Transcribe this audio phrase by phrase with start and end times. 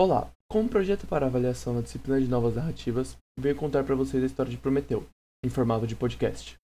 [0.00, 4.26] Olá, como projeto para avaliação na disciplina de novas narrativas, venho contar para vocês a
[4.26, 5.04] história de Prometeu,
[5.44, 6.54] em formato de podcast.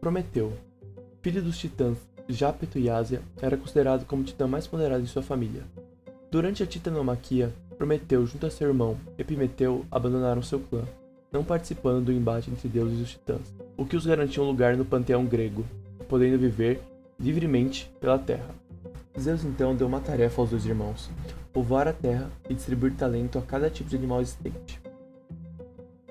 [0.00, 0.56] Prometeu,
[1.20, 5.22] filho dos titãs Jápeto e Ásia, era considerado como o titã mais poderoso de sua
[5.22, 5.64] família.
[6.30, 10.86] Durante a titanomaquia, Prometeu, junto a seu irmão Epimeteu, abandonaram seu clã,
[11.32, 14.76] não participando do embate entre deuses e os titãs, o que os garantia um lugar
[14.76, 15.64] no panteão grego,
[16.08, 16.80] podendo viver
[17.18, 18.54] livremente pela terra.
[19.18, 21.10] Zeus então deu uma tarefa aos dois irmãos:
[21.52, 24.80] povoar a terra e distribuir talento a cada tipo de animal existente.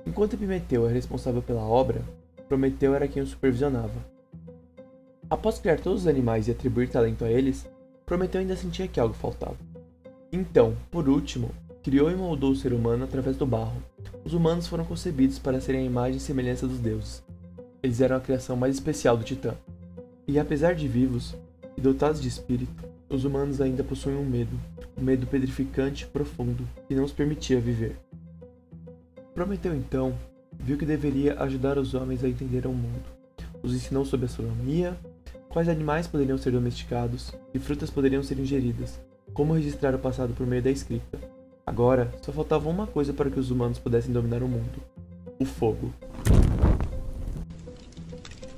[0.05, 2.01] Enquanto Epimeteu era responsável pela obra,
[2.47, 4.05] Prometeu era quem o supervisionava.
[5.29, 7.67] Após criar todos os animais e atribuir talento a eles,
[8.05, 9.57] Prometeu ainda sentia que algo faltava.
[10.31, 11.51] Então, por último,
[11.87, 13.81] criou e moldou o ser humano através do barro.
[14.25, 17.23] Os humanos foram concebidos para serem a imagem e semelhança dos deuses.
[17.81, 19.55] Eles eram a criação mais especial do Titã.
[20.27, 21.33] E apesar de vivos
[21.77, 24.59] e dotados de espírito, os humanos ainda possuem um medo,
[24.97, 27.95] um medo pedrificante e profundo que não os permitia viver.
[29.33, 30.13] Prometeu então
[30.59, 33.05] viu que deveria ajudar os homens a entender o mundo.
[33.63, 34.97] Os ensinou sobre astronomia,
[35.47, 38.99] quais animais poderiam ser domesticados e frutas poderiam ser ingeridas,
[39.33, 41.36] como registrar o passado por meio da escrita.
[41.77, 44.81] Agora, só faltava uma coisa para que os humanos pudessem dominar o mundo:
[45.37, 45.93] o fogo.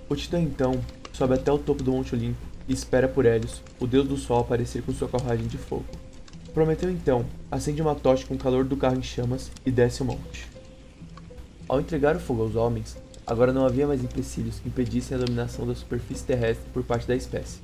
[0.07, 0.79] O Titã então
[1.11, 4.39] sobe até o topo do Monte Olimpo e espera por Hélios, o deus do sol,
[4.39, 5.83] aparecer com sua carruagem de fogo.
[6.53, 10.05] Prometeu então, acende uma tocha com o calor do carro em chamas e desce o
[10.05, 10.47] monte.
[11.67, 12.95] Ao entregar o fogo aos homens,
[13.27, 17.17] agora não havia mais empecilhos que impedissem a dominação da superfície terrestre por parte da
[17.17, 17.59] espécie.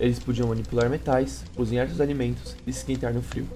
[0.00, 3.46] Eles podiam manipular metais, cozinhar seus alimentos e se esquentar no frio.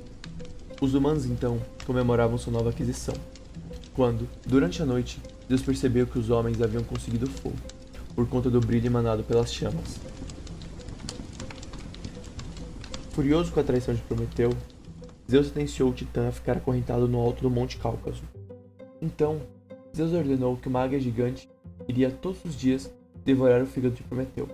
[0.80, 3.14] Os humanos então comemoravam sua nova aquisição,
[3.94, 7.56] quando, durante a noite, Deus percebeu que os homens haviam conseguido fogo,
[8.14, 9.98] por conta do brilho emanado pelas chamas.
[13.12, 14.50] Furioso com a traição de Prometeu,
[15.30, 18.22] Zeus sentenciou o Titã a ficar acorrentado no alto do Monte Cáucaso.
[19.00, 19.40] Então,
[19.96, 21.48] Zeus ordenou que uma águia gigante
[21.88, 22.92] iria todos os dias
[23.24, 24.46] devorar o fígado de Prometeu.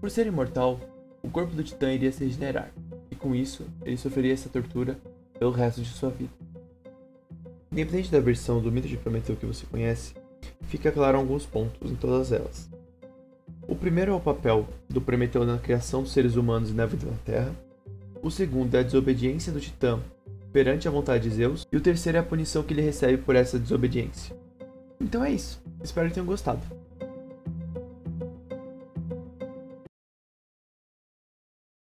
[0.00, 0.78] Por ser imortal,
[1.20, 2.72] o corpo do Titã iria se regenerar,
[3.10, 4.96] e com isso, ele sofreria essa tortura
[5.38, 6.32] pelo resto de sua vida.
[7.70, 10.14] Independente da versão do mito de Prometeu que você conhece,
[10.62, 12.68] fica claro alguns pontos em todas elas.
[13.66, 17.06] O primeiro é o papel do Prometeu na criação dos seres humanos e na vida
[17.06, 17.54] na Terra.
[18.22, 20.00] O segundo é a desobediência do Titã
[20.52, 21.66] perante a vontade de Zeus.
[21.70, 24.34] E o terceiro é a punição que ele recebe por essa desobediência.
[25.00, 25.62] Então é isso.
[25.82, 26.62] Espero que tenham gostado.